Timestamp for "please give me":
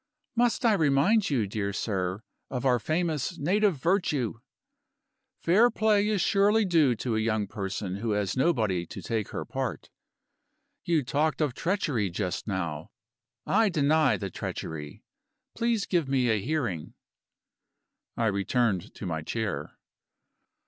15.53-16.29